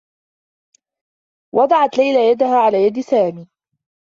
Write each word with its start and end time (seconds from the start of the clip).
وضعت 1.55 1.97
ليلى 1.97 2.27
يدها 2.27 2.57
على 2.59 2.77
يد 2.83 2.99
سامي. 2.99 3.47